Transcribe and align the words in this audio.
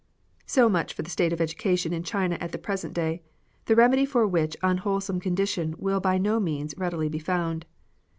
So 0.47 0.67
much 0.67 0.93
for 0.95 1.03
the 1.03 1.11
state 1.11 1.31
of 1.31 1.39
education 1.39 1.93
in 1.93 2.01
China 2.01 2.35
at 2.41 2.51
the 2.51 2.57
present 2.57 2.95
day, 2.95 3.21
the 3.65 3.75
remedy 3.75 4.03
for 4.03 4.25
which 4.27 4.57
unwholesome 4.63 5.19
condition 5.19 5.75
will 5.77 5.99
by 5.99 6.17
no 6.17 6.39
means 6.39 6.73
readily 6.75 7.07
be 7.07 7.19
found. 7.19 7.67